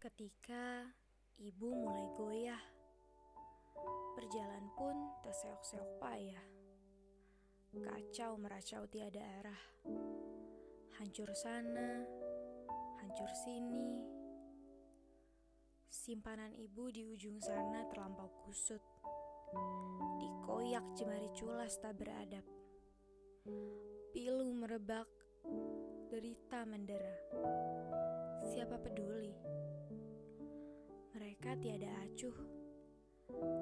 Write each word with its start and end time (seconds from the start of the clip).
Ketika 0.00 0.88
ibu 1.36 1.76
mulai 1.76 2.08
goyah, 2.16 2.64
berjalan 4.16 4.72
pun 4.72 4.96
terseok-seok 5.20 6.00
payah. 6.00 6.46
Kacau 7.76 8.40
meracau 8.40 8.88
tiada 8.88 9.20
arah. 9.20 9.62
Hancur 10.96 11.28
sana, 11.36 12.00
hancur 13.04 13.28
sini. 13.44 14.00
Simpanan 15.92 16.56
ibu 16.56 16.88
di 16.88 17.04
ujung 17.04 17.36
sana 17.36 17.84
terlampau 17.92 18.32
kusut. 18.48 18.80
Dikoyak 20.16 20.96
jemari 20.96 21.28
culas 21.36 21.76
tak 21.76 22.00
beradab. 22.00 22.48
Pilu 24.16 24.48
merebak, 24.56 25.12
derita 26.10 26.66
mendera. 26.66 27.14
Siapa 28.50 28.82
peduli? 28.82 29.30
Mereka 31.14 31.54
tiada 31.62 31.86
acuh 32.02 32.34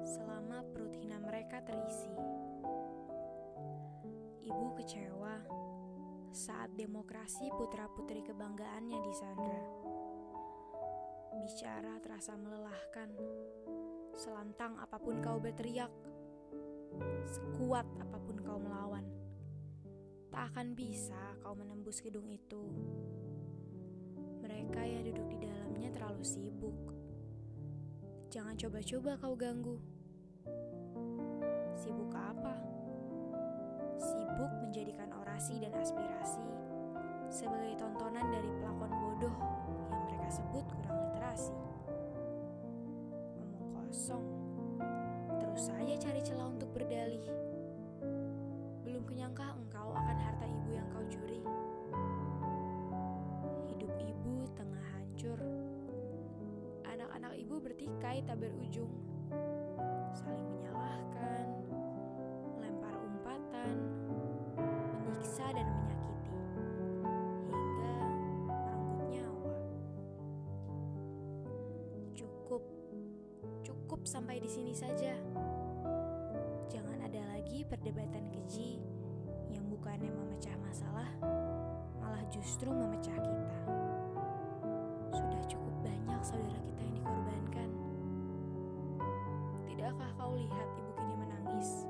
selama 0.01 0.65
perut 0.73 0.97
hina 0.97 1.21
mereka 1.21 1.61
terisi. 1.61 2.09
Ibu 4.49 4.65
kecewa 4.81 5.45
saat 6.33 6.73
demokrasi 6.73 7.53
putra-putri 7.53 8.25
kebanggaannya 8.25 8.97
disandra. 9.05 9.63
Bicara 11.37 12.01
terasa 12.01 12.33
melelahkan. 12.33 13.13
Selantang 14.17 14.73
apa 14.81 14.97
pun 14.97 15.21
kau 15.21 15.37
berteriak, 15.37 15.93
sekuat 17.29 17.85
apa 18.01 18.17
pun 18.17 18.41
kau 18.41 18.57
melawan, 18.57 19.05
tak 20.29 20.53
akan 20.53 20.77
bisa 20.77 21.17
kau 21.41 21.57
menembus 21.57 22.05
gedung 22.05 22.29
itu. 22.29 22.61
Mereka 24.45 24.81
yang 24.85 25.01
duduk 25.09 25.25
di 25.25 25.37
dalamnya 25.41 25.89
terlalu 25.89 26.21
sibuk. 26.21 26.77
Jangan 28.29 28.53
coba-coba 28.53 29.17
kau 29.17 29.33
ganggu. 29.33 29.77
Sibuk 31.73 32.13
apa? 32.13 32.53
Sibuk 33.97 34.51
menjadikan 34.61 35.09
orasi 35.17 35.57
dan 35.57 35.73
aspirasi 35.73 36.45
sebagai 37.29 37.77
tontonan 37.77 38.25
dari 38.29 38.49
pelakon 38.57 38.89
bodoh 38.89 39.35
yang 39.89 40.01
mereka 40.09 40.29
sebut 40.29 40.65
kurang 40.65 40.97
literasi. 41.09 41.57
Ngomong 43.37 43.69
kosong, 43.81 44.25
terus 45.41 45.69
saja 45.69 45.93
cari 45.97 46.21
celah 46.21 46.49
untuk 46.49 46.69
berdalih. 46.73 47.48
Bertikai 57.59 58.23
tak 58.23 58.39
berujung. 58.39 58.87
Saling 60.15 60.47
menyalahkan, 60.47 61.45
melempar 62.55 62.95
umpatan, 63.03 63.75
menyiksa 65.05 65.43
dan 65.51 65.67
menyakiti, 65.67 66.39
hingga 67.51 67.95
merenggut 68.47 69.07
nyawa. 69.11 69.55
Cukup, 72.15 72.63
cukup 73.59 74.01
sampai 74.07 74.39
di 74.39 74.47
sini 74.47 74.71
saja. 74.71 75.19
Jangan 76.71 77.05
ada 77.05 77.21
lagi 77.35 77.67
perdebatan 77.67 78.23
keji 78.33 78.79
yang 79.51 79.67
bukannya 79.67 80.09
memecah 80.15 80.55
masalah, 80.63 81.11
malah 81.99 82.23
justru 82.31 82.71
memecah 82.71 83.18
Tidakkah 89.89 90.13
kau 90.21 90.37
lihat 90.37 90.69
ibu 90.77 90.91
kini 91.01 91.15
menangis? 91.17 91.89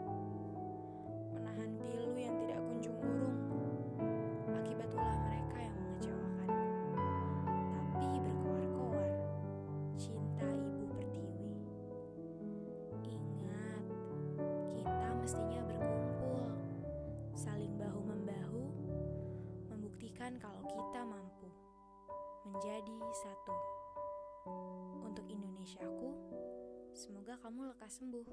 Menahan 1.35 1.67
pilu 1.83 2.15
yang 2.15 2.31
tidak 2.47 2.63
kunjung 2.63 2.95
urung. 2.95 3.35
Akibat 4.55 4.87
ulah 4.95 5.19
mereka 5.27 5.67
yang 5.67 5.75
mengecewakan. 5.75 6.47
Tapi 7.75 8.07
berkoar-koar, 8.23 9.11
cinta 9.99 10.47
ibu 10.47 10.87
pertiwi. 10.95 11.51
Ingat, 13.03 13.83
kita 14.79 15.07
mestinya 15.19 15.59
berkumpul, 15.67 16.55
saling 17.35 17.75
bahu-membahu, 17.75 18.63
membuktikan 19.75 20.39
kalau 20.39 20.63
kita 20.71 21.03
mampu 21.03 21.51
menjadi 22.47 22.95
satu. 23.11 23.55
Untuk 25.03 25.27
Indonesiaku, 25.27 26.15
semoga 26.99 27.39
kamu 27.39 27.71
lekas 27.71 28.03
sembuh. 28.03 28.27